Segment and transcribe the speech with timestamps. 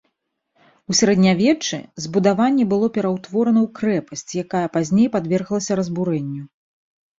[0.91, 6.43] У сярэднявеччы збудаванне было пераўтворана ў крэпасць, якая пазней падверглася разбурэнню.